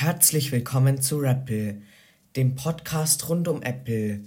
Herzlich 0.00 0.50
willkommen 0.50 1.02
zu 1.02 1.18
Rapple, 1.18 1.82
dem 2.34 2.54
Podcast 2.54 3.28
rund 3.28 3.48
um 3.48 3.60
Apple. 3.60 4.22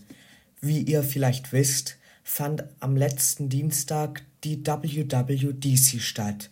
Wie 0.61 0.83
ihr 0.83 1.01
vielleicht 1.01 1.51
wisst, 1.51 1.97
fand 2.23 2.65
am 2.79 2.95
letzten 2.95 3.49
Dienstag 3.49 4.21
die 4.43 4.63
WWDC 4.63 5.99
statt 5.99 6.51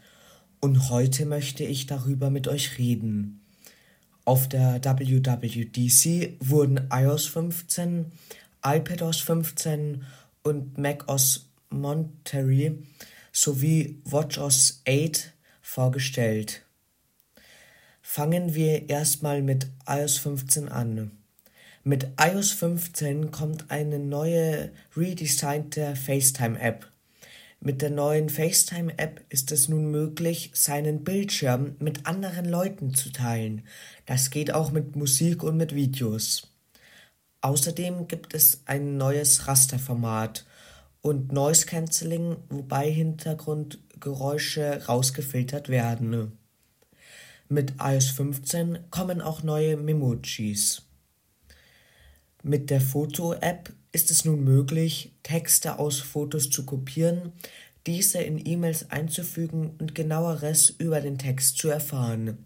und 0.60 0.90
heute 0.90 1.28
möchte 1.28 1.64
ich 1.64 1.86
darüber 1.86 2.32
mit 2.32 2.48
euch 2.48 2.80
reden. 2.80 3.42
Auf 4.26 4.50
der 4.50 4.84
WWDC 4.84 6.38
wurden 6.40 6.90
iOS 6.92 7.28
15, 7.28 8.08
iPadOS 8.66 9.22
15 9.22 10.04
und 10.42 10.80
macOS 10.80 11.46
Monterey 11.70 12.76
sowie 13.32 14.02
WatchOS 14.04 14.82
8 14.88 15.32
vorgestellt. 15.62 16.64
Fangen 18.14 18.56
wir 18.56 18.90
erstmal 18.90 19.42
mit 19.42 19.68
iOS 19.88 20.18
15 20.18 20.68
an. 20.68 21.12
Mit 21.86 22.10
iOS 22.20 22.52
15 22.52 23.32
kommt 23.32 23.72
eine 23.72 24.00
neue 24.00 24.74
redesignte 24.98 25.96
FaceTime-App. 25.96 26.92
Mit 27.62 27.82
der 27.82 27.90
neuen 27.90 28.28
FaceTime-App 28.28 29.24
ist 29.30 29.54
es 29.54 29.70
nun 29.70 29.92
möglich, 29.92 30.52
seinen 30.54 31.06
Bildschirm 31.06 31.78
mit 31.80 32.06
anderen 32.06 32.50
Leuten 32.50 32.94
zu 32.94 33.14
teilen. 33.14 33.62
Das 34.06 34.30
geht 34.30 34.54
auch 34.54 34.74
mit 34.74 34.98
Musik 34.98 35.42
und 35.42 35.56
mit 35.56 35.74
Videos. 35.74 36.52
Außerdem 37.40 38.10
gibt 38.10 38.34
es 38.34 38.64
ein 38.66 38.98
neues 38.98 39.48
Rasterformat 39.48 40.46
und 41.00 41.32
Noise 41.32 41.66
Cancelling, 41.66 42.36
wobei 42.50 42.92
Hintergrundgeräusche 42.92 44.86
rausgefiltert 44.86 45.70
werden. 45.70 46.41
Mit 47.52 47.74
iOS 47.82 48.12
15 48.12 48.80
kommen 48.92 49.20
auch 49.20 49.44
neue 49.44 49.76
Memojis. 49.76 50.84
Mit 52.44 52.70
der 52.70 52.80
Foto-App 52.80 53.74
ist 53.92 54.10
es 54.10 54.24
nun 54.24 54.46
möglich, 54.46 55.12
Texte 55.22 55.78
aus 55.78 56.00
Fotos 56.00 56.50
zu 56.50 56.66
kopieren, 56.66 57.34
diese 57.88 58.22
in 58.22 58.40
E-Mails 58.42 58.90
einzufügen 58.90 59.72
und 59.80 59.94
genaueres 59.94 60.70
über 60.70 61.02
den 61.02 61.18
Text 61.18 61.58
zu 61.58 61.68
erfahren. 61.68 62.46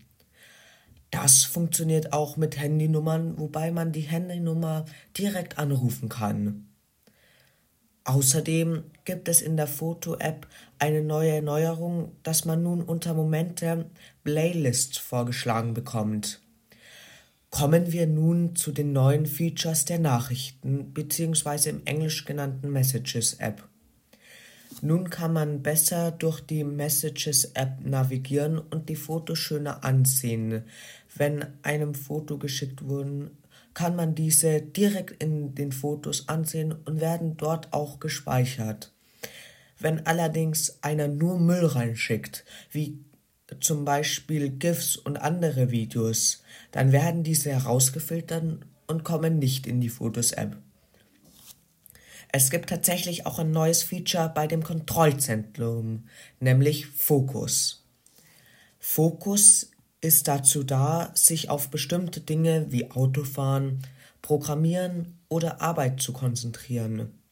Das 1.12 1.44
funktioniert 1.44 2.12
auch 2.12 2.36
mit 2.36 2.58
Handynummern, 2.58 3.38
wobei 3.38 3.70
man 3.70 3.92
die 3.92 4.02
Handynummer 4.02 4.86
direkt 5.16 5.60
anrufen 5.60 6.10
kann. 6.10 6.66
Außerdem 8.06 8.84
gibt 9.04 9.28
es 9.30 9.42
in 9.42 9.58
der 9.58 9.68
Foto-App 9.68 10.48
eine 10.78 11.02
neue 11.02 11.32
Erneuerung, 11.32 12.12
dass 12.22 12.46
man 12.46 12.62
nun 12.62 12.84
unter 12.84 13.16
Momente 13.16 13.90
Playlists 14.26 14.98
vorgeschlagen 14.98 15.76
bekommt. 15.76 16.42
Kommen 17.52 17.92
wir 17.92 18.08
nun 18.08 18.56
zu 18.56 18.72
den 18.72 18.92
neuen 18.92 19.28
Features 19.28 19.86
der 19.86 20.00
Nachrichten 20.00 20.94
bzw. 20.94 21.70
im 21.70 21.86
Englisch 21.86 22.26
genannten 22.26 22.72
Messages 22.72 23.36
App. 23.36 23.64
Nun 24.82 25.12
kann 25.12 25.32
man 25.32 25.62
besser 25.62 26.10
durch 26.10 26.42
die 26.42 26.64
Messages 26.64 27.46
App 27.54 27.86
navigieren 27.86 28.58
und 28.58 28.90
die 28.90 28.96
Fotos 28.96 29.38
schöner 29.38 29.84
ansehen. 29.84 30.64
Wenn 31.16 31.46
einem 31.62 31.94
Foto 31.94 32.40
geschickt 32.40 32.84
wurden, 32.84 33.38
kann 33.76 33.96
man 33.96 34.16
diese 34.16 34.60
direkt 34.60 35.24
in 35.24 35.54
den 35.54 35.72
Fotos 35.72 36.28
ansehen 36.30 36.74
und 36.74 37.00
werden 37.00 37.38
dort 37.38 37.74
auch 37.74 38.00
gespeichert. 38.00 38.92
Wenn 39.78 40.08
allerdings 40.08 40.80
einer 40.82 41.08
nur 41.08 41.40
Müll 41.40 41.66
reinschickt, 41.66 42.44
wie 42.72 43.06
zum 43.60 43.86
Beispiel 43.86 44.50
GIFs 44.50 44.96
und 44.96 45.18
andere 45.18 45.72
Videos, 45.72 46.44
dann 46.72 46.92
werden 46.92 47.24
diese 47.24 47.52
herausgefiltert 47.52 48.60
und 48.88 49.04
kommen 49.04 49.40
nicht 49.40 49.68
in 49.68 49.82
die 49.82 49.90
Fotos-App. 49.90 50.58
Es 52.32 52.50
gibt 52.50 52.70
tatsächlich 52.70 53.26
auch 53.26 53.40
ein 53.40 53.52
neues 53.52 53.84
Feature 53.84 54.32
bei 54.34 54.46
dem 54.48 54.64
Kontrollzentrum, 54.64 56.10
nämlich 56.40 56.88
Fokus. 56.88 57.86
Fokus 58.78 59.72
ist 60.02 60.28
dazu 60.28 60.64
da, 60.64 61.12
sich 61.16 61.50
auf 61.50 61.70
bestimmte 61.70 62.22
Dinge 62.22 62.68
wie 62.72 62.92
Autofahren, 62.92 63.80
Programmieren 64.22 65.20
oder 65.30 65.62
Arbeit 65.62 66.02
zu 66.02 66.12
konzentrieren. 66.12 67.25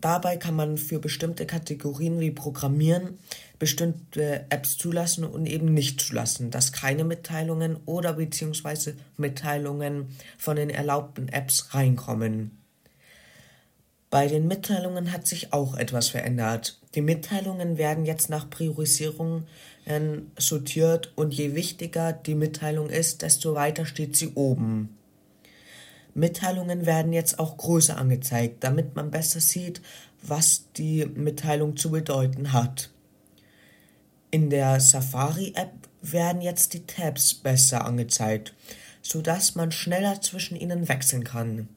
Dabei 0.00 0.36
kann 0.36 0.54
man 0.54 0.78
für 0.78 0.98
bestimmte 0.98 1.46
Kategorien 1.46 2.20
wie 2.20 2.30
Programmieren 2.30 3.18
bestimmte 3.58 4.44
Apps 4.50 4.78
zulassen 4.78 5.24
und 5.24 5.46
eben 5.46 5.74
nicht 5.74 6.00
zulassen, 6.00 6.50
dass 6.50 6.72
keine 6.72 7.04
Mitteilungen 7.04 7.76
oder 7.86 8.12
beziehungsweise 8.12 8.94
Mitteilungen 9.16 10.08
von 10.36 10.56
den 10.56 10.70
erlaubten 10.70 11.28
Apps 11.28 11.74
reinkommen. 11.74 12.52
Bei 14.10 14.26
den 14.26 14.46
Mitteilungen 14.46 15.12
hat 15.12 15.26
sich 15.26 15.52
auch 15.52 15.76
etwas 15.76 16.08
verändert. 16.08 16.78
Die 16.94 17.02
Mitteilungen 17.02 17.76
werden 17.76 18.06
jetzt 18.06 18.30
nach 18.30 18.48
Priorisierung 18.48 19.44
sortiert 20.38 21.12
und 21.16 21.32
je 21.32 21.54
wichtiger 21.54 22.12
die 22.12 22.34
Mitteilung 22.34 22.90
ist, 22.90 23.22
desto 23.22 23.54
weiter 23.54 23.86
steht 23.86 24.16
sie 24.16 24.32
oben. 24.34 24.97
Mitteilungen 26.18 26.84
werden 26.84 27.12
jetzt 27.12 27.38
auch 27.38 27.56
größer 27.56 27.96
angezeigt, 27.96 28.64
damit 28.64 28.96
man 28.96 29.10
besser 29.10 29.40
sieht, 29.40 29.80
was 30.20 30.64
die 30.72 31.06
Mitteilung 31.06 31.76
zu 31.76 31.90
bedeuten 31.90 32.52
hat. 32.52 32.90
In 34.30 34.50
der 34.50 34.80
Safari-App 34.80 35.72
werden 36.02 36.42
jetzt 36.42 36.74
die 36.74 36.86
Tabs 36.86 37.34
besser 37.34 37.84
angezeigt, 37.84 38.54
sodass 39.00 39.54
man 39.54 39.72
schneller 39.72 40.20
zwischen 40.20 40.56
ihnen 40.56 40.88
wechseln 40.88 41.24
kann. 41.24 41.68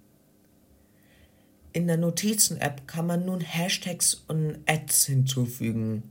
In 1.72 1.88
der 1.88 1.98
Notizen-App 1.98 2.88
kann 2.88 3.08
man 3.08 3.26
nun 3.26 3.40
Hashtags 3.40 4.24
und 4.28 4.58
Ads 4.66 5.06
hinzufügen. 5.06 6.04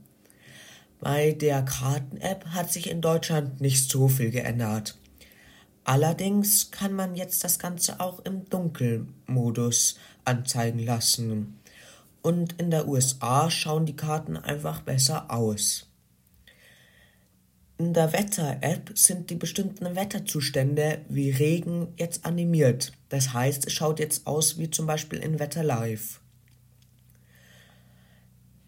Bei 0.99 1.33
der 1.33 1.63
Karten-App 1.63 2.45
hat 2.45 2.71
sich 2.71 2.89
in 2.89 3.01
Deutschland 3.01 3.61
nicht 3.61 3.89
so 3.89 4.07
viel 4.07 4.31
geändert. 4.31 4.97
Allerdings 5.83 6.71
kann 6.71 6.93
man 6.93 7.15
jetzt 7.15 7.43
das 7.43 7.59
Ganze 7.59 7.99
auch 7.99 8.19
im 8.19 8.47
Dunkelmodus 8.49 9.97
anzeigen 10.25 10.79
lassen. 10.79 11.59
Und 12.21 12.59
in 12.59 12.69
der 12.69 12.87
USA 12.87 13.49
schauen 13.49 13.85
die 13.85 13.95
Karten 13.95 14.37
einfach 14.37 14.81
besser 14.81 15.31
aus. 15.31 15.87
In 17.79 17.93
der 17.93 18.13
Wetter-App 18.13 18.91
sind 18.93 19.31
die 19.31 19.35
bestimmten 19.35 19.95
Wetterzustände 19.95 21.03
wie 21.09 21.31
Regen 21.31 21.87
jetzt 21.97 22.25
animiert. 22.25 22.91
Das 23.09 23.33
heißt, 23.33 23.65
es 23.65 23.73
schaut 23.73 23.99
jetzt 23.99 24.27
aus 24.27 24.59
wie 24.59 24.69
zum 24.69 24.85
Beispiel 24.85 25.17
in 25.17 25.39
Wetter 25.39 25.63
Live. 25.63 26.21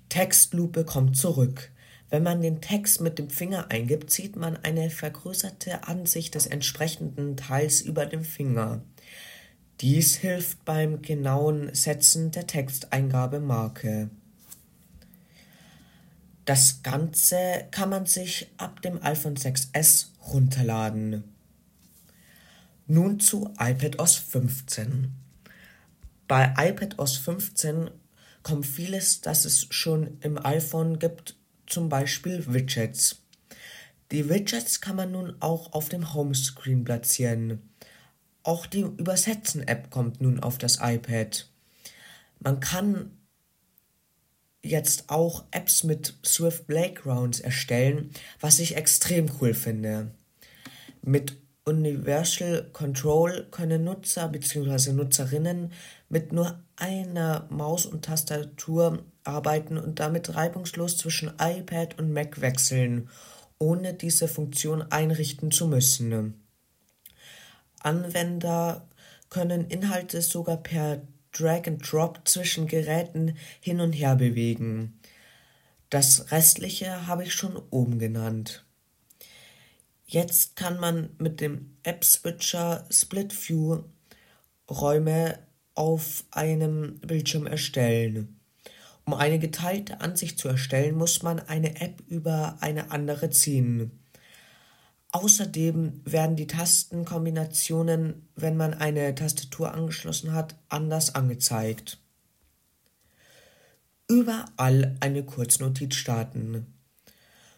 Textlupe 0.10 0.84
kommt 0.84 1.16
zurück. 1.16 1.72
Wenn 2.14 2.22
man 2.22 2.44
den 2.44 2.62
Text 2.62 3.02
mit 3.02 3.18
dem 3.18 3.32
Finger 3.32 3.72
eingibt, 3.72 4.12
sieht 4.12 4.36
man 4.36 4.56
eine 4.58 4.92
vergrößerte 4.92 5.88
Ansicht 5.88 6.36
des 6.36 6.46
entsprechenden 6.46 7.38
Teils 7.38 7.82
über 7.82 8.06
dem 8.06 8.24
Finger. 8.24 8.84
Dies 9.82 10.18
hilft 10.18 10.64
beim 10.64 11.02
genauen 11.02 11.74
Setzen 11.74 12.30
der 12.30 12.46
Texteingabemarke. 12.46 14.12
Das 16.46 16.84
Ganze 16.84 17.66
kann 17.72 17.90
man 17.90 18.06
sich 18.06 18.48
ab 18.58 18.84
dem 18.84 19.02
iPhone 19.02 19.36
6s 19.36 20.10
runterladen. 20.32 21.24
Nun 22.86 23.22
zu 23.22 23.52
iPadOS 23.58 24.18
15. 24.18 25.12
Bei 26.28 26.54
iPadOS 26.60 27.18
15 27.18 27.90
kommt 28.44 28.68
vieles, 28.68 29.22
das 29.22 29.46
es 29.46 29.66
schon 29.72 30.20
im 30.22 30.38
iPhone 30.38 31.00
gibt, 31.00 31.38
zum 31.74 31.90
Beispiel 31.90 32.46
Widgets. 32.54 33.24
Die 34.12 34.30
Widgets 34.30 34.80
kann 34.80 34.96
man 34.96 35.12
nun 35.12 35.36
auch 35.40 35.74
auf 35.74 35.90
dem 35.90 36.14
Homescreen 36.14 36.84
platzieren. 36.84 37.68
Auch 38.44 38.68
die 38.68 38.82
Übersetzen-App 38.82 39.90
kommt 39.90 40.22
nun 40.22 40.40
auf 40.40 40.60
das 40.60 40.78
iPad. 40.80 41.50
Man 42.40 42.60
kann 42.60 43.18
jetzt 44.62 45.10
auch 45.10 45.46
Apps 45.50 45.84
mit 45.84 46.14
Swift 46.24 46.68
Playgrounds 46.68 47.40
erstellen, 47.40 48.12
was 48.40 48.60
ich 48.60 48.76
extrem 48.76 49.32
cool 49.42 49.56
finde. 49.56 50.12
Mit 51.02 51.38
Universal 51.66 52.70
Control 52.72 53.48
können 53.50 53.84
Nutzer 53.84 54.28
bzw. 54.28 54.92
Nutzerinnen 54.92 55.72
mit 56.10 56.34
nur 56.34 56.62
einer 56.76 57.48
Maus 57.50 57.88
und 57.88 58.06
Tastatur 58.06 59.04
arbeiten 59.24 59.78
und 59.78 60.00
damit 60.00 60.36
reibungslos 60.36 60.98
zwischen 60.98 61.34
iPad 61.40 62.00
und 62.00 62.12
Mac 62.12 62.42
wechseln, 62.42 63.10
ohne 63.60 63.94
diese 63.94 64.28
Funktion 64.28 64.82
einrichten 64.82 65.52
zu 65.52 65.68
müssen. 65.68 66.44
Anwender 67.80 68.88
können 69.30 69.68
Inhalte 69.68 70.22
sogar 70.22 70.58
per 70.58 71.02
Drag 71.32 71.68
and 71.68 71.92
Drop 71.92 72.22
zwischen 72.26 72.68
Geräten 72.68 73.36
hin 73.60 73.82
und 73.82 73.94
her 73.94 74.16
bewegen. 74.16 75.00
Das 75.90 76.32
restliche 76.32 77.08
habe 77.08 77.24
ich 77.24 77.34
schon 77.34 77.56
oben 77.70 78.00
genannt. 78.00 78.66
Jetzt 80.06 80.56
kann 80.56 80.80
man 80.80 81.10
mit 81.18 81.42
dem 81.42 81.78
App-Switcher 81.84 82.86
Split 82.92 83.34
View 83.48 83.84
Räume 84.70 85.40
auf 85.76 86.24
einem 86.32 87.00
Bildschirm 87.00 87.48
erstellen. 87.48 88.40
Um 89.06 89.14
eine 89.14 89.40
geteilte 89.40 90.02
Ansicht 90.02 90.40
zu 90.40 90.48
erstellen, 90.48 90.96
muss 90.96 91.24
man 91.24 91.40
eine 91.40 91.82
App 91.82 92.02
über 92.08 92.58
eine 92.62 92.92
andere 92.92 93.30
ziehen. 93.30 94.00
Außerdem 95.12 96.02
werden 96.06 96.36
die 96.36 96.48
Tastenkombinationen, 96.48 98.28
wenn 98.36 98.58
man 98.58 98.74
eine 98.74 99.14
Tastatur 99.14 99.74
angeschlossen 99.74 100.34
hat, 100.34 100.56
anders 100.70 101.14
angezeigt. 101.14 102.00
Überall 104.10 104.96
eine 105.02 105.24
Kurznotiz 105.24 105.96
starten. 105.96 106.66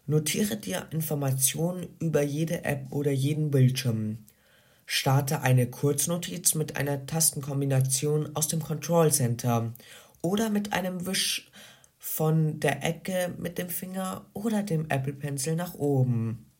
Notiere 0.06 0.58
dir 0.58 0.88
Informationen 0.92 1.88
über 2.00 2.22
jede 2.22 2.66
App 2.66 2.92
oder 2.92 3.12
jeden 3.12 3.52
Bildschirm. 3.52 4.20
Starte 4.86 5.42
eine 5.42 5.68
Kurznotiz 5.68 6.54
mit 6.56 6.76
einer 6.76 7.06
Tastenkombination 7.06 8.36
aus 8.36 8.48
dem 8.48 8.62
Control 8.62 9.12
Center 9.12 9.74
oder 10.26 10.50
mit 10.50 10.74
einem 10.74 11.06
Wisch 11.06 11.52
von 12.00 12.60
der 12.60 12.84
Ecke 12.84 13.34
mit 13.38 13.60
dem 13.60 13.70
Finger 13.70 14.26
oder 14.34 14.64
dem 14.64 14.90
Apple 14.90 15.14
Pencil 15.14 15.56
nach 15.56 15.76
oben. 15.76 16.52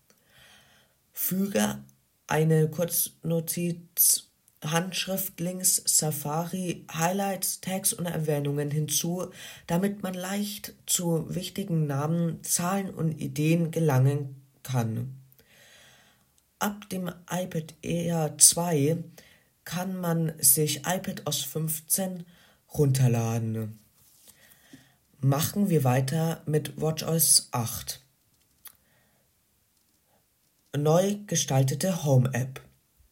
Füge 1.14 1.84
eine 2.28 2.70
Kurznotiz 2.70 4.30
Handschrift 4.64 5.40
links 5.40 5.82
Safari, 5.86 6.86
Highlights, 6.94 7.62
Tags 7.62 7.94
und 7.94 8.06
Erwähnungen 8.06 8.70
hinzu, 8.70 9.32
damit 9.68 10.04
man 10.04 10.14
leicht 10.14 10.74
zu 10.86 11.34
wichtigen 11.34 11.88
Namen, 11.88 12.44
Zahlen 12.44 12.92
und 12.92 13.20
Ideen 13.20 13.72
gelangen 13.72 14.42
kann. 14.64 15.16
Ab 16.60 16.90
dem 16.90 17.12
iPad 17.30 17.74
Air 17.82 18.36
2 18.38 18.98
kann 19.64 19.96
man 19.96 20.34
sich 20.40 20.86
iPadOS 20.86 21.44
15 21.44 22.26
runterladen. 22.78 23.80
Machen 25.20 25.70
wir 25.70 25.84
weiter 25.84 26.42
mit 26.46 26.80
WatchOS 26.80 27.50
8. 27.52 28.02
Neu 30.78 31.18
gestaltete 31.26 32.04
Home 32.04 32.30
App. 32.34 32.62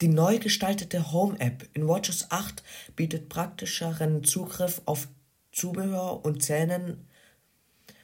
Die 0.04 0.10
neu 0.10 0.38
gestaltete 0.38 1.14
Home-App 1.14 1.70
in 1.74 1.88
WatchOS 1.88 2.30
8 2.30 2.62
bietet 2.98 3.30
praktischeren 3.30 4.26
Zugriff 4.26 4.82
auf 4.84 5.08
Zubehör 5.54 6.26
und 6.26 6.44
Szenen 6.44 7.08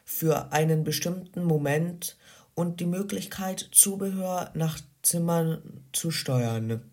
für 0.06 0.54
einen 0.54 0.86
bestimmten 0.86 1.44
Moment 1.44 2.16
und 2.56 2.80
die 2.80 2.86
Möglichkeit, 2.86 3.68
Zubehör 3.74 4.52
nach 4.54 4.80
Zimmern 5.02 5.84
zu 5.92 6.10
steuern. 6.10 6.89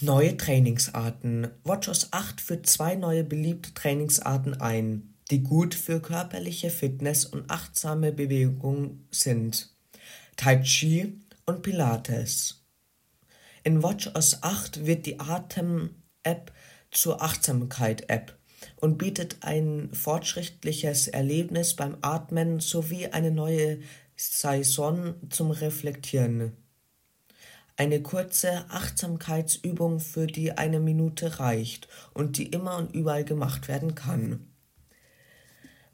Neue 0.00 0.36
Trainingsarten. 0.36 1.48
WatchOS 1.62 2.12
8 2.12 2.40
führt 2.40 2.66
zwei 2.66 2.96
neue 2.96 3.22
beliebte 3.22 3.72
Trainingsarten 3.74 4.60
ein, 4.60 5.14
die 5.30 5.44
gut 5.44 5.72
für 5.72 6.00
körperliche 6.00 6.70
Fitness 6.70 7.24
und 7.24 7.48
achtsame 7.48 8.10
Bewegung 8.10 9.06
sind. 9.12 9.70
Tai 10.34 10.62
Chi 10.62 11.20
und 11.46 11.62
Pilates. 11.62 12.64
In 13.62 13.84
WatchOS 13.84 14.42
8 14.42 14.84
wird 14.84 15.06
die 15.06 15.20
Atem-App 15.20 16.52
zur 16.90 17.22
Achtsamkeit-App 17.22 18.36
und 18.80 18.98
bietet 18.98 19.38
ein 19.42 19.90
fortschrittliches 19.92 21.06
Erlebnis 21.06 21.76
beim 21.76 21.98
Atmen 22.02 22.58
sowie 22.58 23.06
eine 23.06 23.30
neue 23.30 23.78
Saison 24.16 25.14
zum 25.30 25.52
Reflektieren. 25.52 26.63
Eine 27.76 28.02
kurze 28.02 28.66
Achtsamkeitsübung, 28.70 29.98
für 29.98 30.28
die 30.28 30.52
eine 30.52 30.78
Minute 30.78 31.40
reicht 31.40 31.88
und 32.12 32.38
die 32.38 32.46
immer 32.46 32.76
und 32.76 32.94
überall 32.94 33.24
gemacht 33.24 33.66
werden 33.66 33.96
kann. 33.96 34.46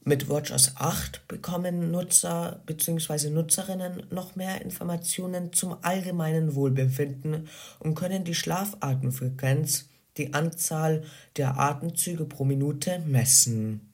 Mit 0.03 0.29
WatchOS 0.29 0.77
8 0.77 1.27
bekommen 1.27 1.91
Nutzer 1.91 2.63
bzw. 2.67 3.31
Nutzerinnen 3.31 4.07
noch 4.11 4.37
mehr 4.37 4.61
Informationen 4.61 5.53
zum 5.55 5.77
allgemeinen 5.83 6.55
Wohlbefinden 6.55 7.49
und 7.79 7.95
können 7.95 8.25
die 8.25 8.35
Schlafatemfrequenz, 8.35 9.89
die 10.17 10.35
Anzahl 10.35 11.05
der 11.37 11.59
Atemzüge 11.59 12.27
pro 12.27 12.45
Minute 12.45 12.99
messen. 13.07 13.93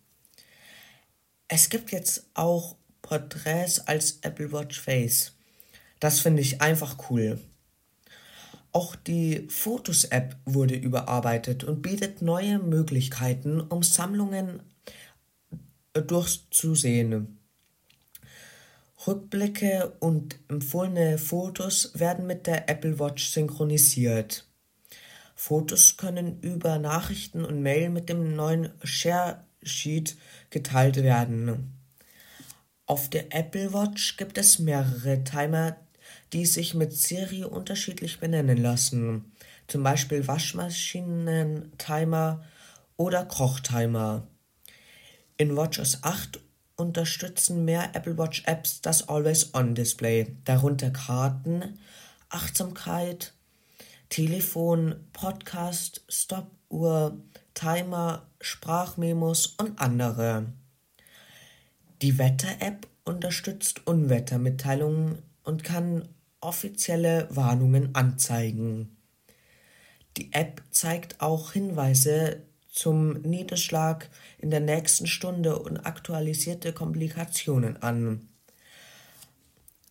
Es 1.49 1.69
gibt 1.69 1.93
jetzt 1.93 2.25
auch 2.35 2.77
Porträts 3.03 3.81
als 3.81 4.19
Apple 4.23 4.51
Watch 4.51 4.81
Face. 4.81 5.37
Das 6.01 6.19
finde 6.19 6.43
ich 6.43 6.61
einfach 6.61 7.11
cool. 7.11 7.39
Auch 8.77 8.95
die 8.95 9.47
Fotos-App 9.49 10.37
wurde 10.45 10.75
überarbeitet 10.75 11.65
und 11.65 11.81
bietet 11.81 12.21
neue 12.21 12.59
Möglichkeiten, 12.59 13.59
um 13.59 13.83
Sammlungen 13.83 14.61
durchzusehen. 15.95 17.39
Rückblicke 19.07 19.97
und 20.01 20.39
empfohlene 20.49 21.17
Fotos 21.17 21.93
werden 21.95 22.27
mit 22.27 22.47
der 22.47 22.69
Apple 22.69 22.99
Watch 22.99 23.31
synchronisiert. 23.31 24.47
Fotos 25.35 25.97
können 25.97 26.39
über 26.43 26.79
Nachrichten 26.79 27.47
und 27.47 27.63
Mail 27.63 27.89
mit 27.89 28.11
dem 28.11 28.37
neuen 28.37 28.73
Share 28.85 29.43
Sheet 29.63 30.19
geteilt 30.51 31.03
werden. 31.03 31.73
Auf 32.85 33.09
der 33.09 33.35
Apple 33.35 33.73
Watch 33.73 34.19
gibt 34.19 34.37
es 34.37 34.59
mehrere 34.59 35.25
Timer, 35.25 35.79
die 36.33 36.47
sich 36.47 36.75
mit 36.75 36.93
Siri 36.93 37.45
unterschiedlich 37.45 38.21
benennen 38.21 38.59
lassen, 38.59 39.33
zum 39.67 39.83
Beispiel 39.83 40.27
Waschmaschinen-Timer 40.27 42.45
oder 42.97 43.25
Kochtimer. 43.25 44.27
In 45.37 45.57
WatchOS 45.57 46.03
8 46.03 46.41
unterstützen 46.77 47.65
mehr 47.65 47.95
Apple 47.95 48.19
Watch 48.19 48.43
Apps 48.47 48.81
das 48.81 49.09
Always-On-Display, 49.09 50.37
darunter 50.45 50.91
Karten, 50.91 51.79
Achtsamkeit, 52.29 53.33
Telefon, 54.09 54.97
Podcast, 55.13 56.05
Stoppuhr, 56.09 57.19
Timer, 57.55 58.27
Sprachmemos 58.41 59.55
und 59.59 59.81
andere. 59.81 60.47
Die 62.03 62.19
Wetter-App 62.19 62.87
unterstützt 63.05 63.87
Unwettermitteilungen 63.87 65.23
und 65.47 65.65
kann 65.65 66.09
offizielle 66.41 67.29
Warnungen 67.31 67.95
anzeigen. 67.95 68.97
Die 70.17 70.33
App 70.33 70.63
zeigt 70.71 71.21
auch 71.21 71.53
Hinweise 71.53 72.43
zum 72.71 73.23
Niederschlag 73.23 74.11
in 74.39 74.51
der 74.51 74.61
nächsten 74.61 75.07
Stunde 75.07 75.59
und 75.59 75.79
aktualisierte 75.79 76.73
Komplikationen 76.73 77.83
an. 77.83 78.29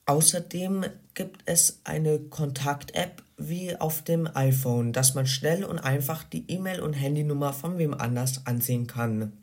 Außerdem 0.05 0.85
gibt 1.15 1.41
es 1.45 1.79
eine 1.83 2.19
Kontakt-App 2.19 3.23
wie 3.37 3.75
auf 3.75 4.03
dem 4.03 4.29
iPhone, 4.35 4.93
dass 4.93 5.15
man 5.15 5.25
schnell 5.25 5.63
und 5.63 5.79
einfach 5.79 6.23
die 6.23 6.49
E-Mail 6.49 6.79
und 6.81 6.93
Handynummer 6.93 7.53
von 7.53 7.77
wem 7.77 7.93
anders 7.93 8.45
ansehen 8.45 8.87
kann. 8.87 9.33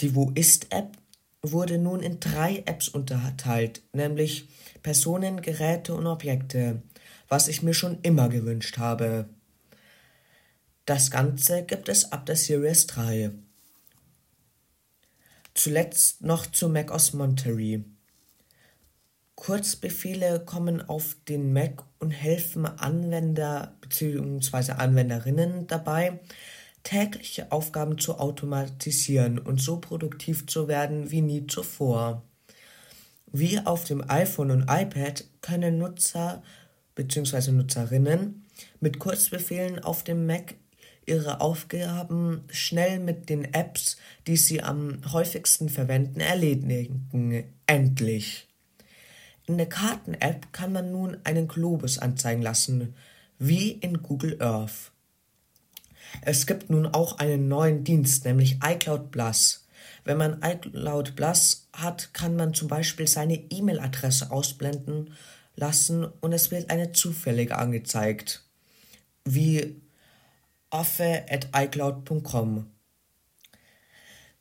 Die 0.00 0.14
Wo 0.14 0.30
ist-App 0.34 0.98
wurde 1.52 1.78
nun 1.78 2.00
in 2.00 2.20
drei 2.20 2.62
Apps 2.66 2.88
unterteilt, 2.88 3.82
nämlich 3.92 4.48
Personen, 4.82 5.42
Geräte 5.42 5.94
und 5.94 6.06
Objekte, 6.06 6.82
was 7.28 7.48
ich 7.48 7.62
mir 7.62 7.74
schon 7.74 8.00
immer 8.02 8.28
gewünscht 8.28 8.78
habe. 8.78 9.28
Das 10.86 11.10
Ganze 11.10 11.62
gibt 11.62 11.88
es 11.88 12.12
ab 12.12 12.26
der 12.26 12.36
Series 12.36 12.86
3. 12.86 13.30
Zuletzt 15.54 16.22
noch 16.22 16.46
zu 16.46 16.68
macOS 16.68 17.12
Monterey. 17.12 17.84
Kurzbefehle 19.34 20.40
kommen 20.44 20.80
auf 20.88 21.16
den 21.28 21.52
Mac 21.52 21.84
und 21.98 22.10
helfen 22.10 22.66
Anwender 22.66 23.76
bzw. 23.80 24.72
Anwenderinnen 24.72 25.66
dabei, 25.66 26.20
tägliche 26.84 27.50
Aufgaben 27.50 27.98
zu 27.98 28.18
automatisieren 28.18 29.38
und 29.38 29.60
so 29.60 29.78
produktiv 29.78 30.46
zu 30.46 30.68
werden 30.68 31.10
wie 31.10 31.22
nie 31.22 31.46
zuvor. 31.46 32.22
Wie 33.32 33.58
auf 33.58 33.84
dem 33.84 34.08
iPhone 34.08 34.52
und 34.52 34.62
iPad 34.68 35.24
können 35.40 35.78
Nutzer 35.78 36.42
bzw. 36.94 37.50
Nutzerinnen 37.50 38.44
mit 38.78 39.00
Kurzbefehlen 39.00 39.80
auf 39.80 40.04
dem 40.04 40.26
Mac 40.26 40.54
ihre 41.06 41.40
Aufgaben 41.40 42.44
schnell 42.48 42.98
mit 42.98 43.28
den 43.28 43.52
Apps, 43.52 43.96
die 44.26 44.36
sie 44.36 44.62
am 44.62 45.00
häufigsten 45.12 45.68
verwenden, 45.68 46.20
erledigen. 46.20 47.44
Endlich. 47.66 48.46
In 49.46 49.58
der 49.58 49.68
Karten-App 49.68 50.52
kann 50.52 50.72
man 50.72 50.92
nun 50.92 51.18
einen 51.24 51.48
Globus 51.48 51.98
anzeigen 51.98 52.40
lassen, 52.40 52.94
wie 53.38 53.72
in 53.72 54.02
Google 54.02 54.40
Earth. 54.40 54.93
Es 56.22 56.46
gibt 56.46 56.70
nun 56.70 56.86
auch 56.86 57.18
einen 57.18 57.48
neuen 57.48 57.84
Dienst, 57.84 58.24
nämlich 58.24 58.58
iCloud 58.64 59.10
Plus, 59.10 59.66
Wenn 60.04 60.18
man 60.18 60.42
iCloud 60.42 61.16
Plus 61.16 61.68
hat, 61.72 62.12
kann 62.12 62.36
man 62.36 62.54
zum 62.54 62.68
Beispiel 62.68 63.06
seine 63.06 63.36
E-Mail-Adresse 63.36 64.30
ausblenden 64.30 65.14
lassen 65.56 66.04
und 66.20 66.32
es 66.32 66.50
wird 66.50 66.70
eine 66.70 66.92
zufällige 66.92 67.56
angezeigt, 67.56 68.44
wie 69.24 69.80
affe.icloud.com. 70.70 72.70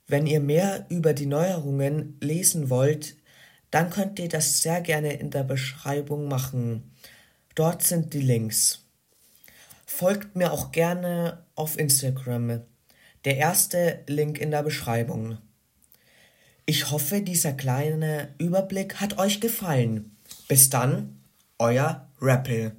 Wenn 0.08 0.28
ihr 0.28 0.42
mehr 0.42 0.86
über 0.90 1.14
die 1.14 1.28
Neuerungen 1.28 2.18
lesen 2.20 2.70
wollt, 2.70 3.16
dann 3.72 3.90
könnt 3.90 4.20
ihr 4.20 4.30
das 4.30 4.62
sehr 4.62 4.82
gerne 4.82 5.14
in 5.14 5.32
der 5.32 5.44
Beschreibung 5.44 6.28
machen. 6.28 6.92
Dort 7.56 7.84
sind 7.84 8.14
die 8.14 8.22
Links. 8.22 8.83
Folgt 9.96 10.36
mir 10.36 10.52
auch 10.52 10.72
gerne 10.72 11.46
auf 11.54 11.78
Instagram. 11.78 12.62
Der 13.26 13.38
erste 13.38 14.00
Link 14.08 14.40
in 14.40 14.50
der 14.50 14.64
Beschreibung. 14.64 15.38
Ich 16.66 16.90
hoffe, 16.90 17.22
dieser 17.22 17.54
kleine 17.54 18.34
Überblick 18.40 19.00
hat 19.00 19.20
euch 19.20 19.40
gefallen. 19.40 20.18
Bis 20.48 20.72
dann, 20.72 21.22
euer 21.60 22.10
Rappel. 22.20 22.76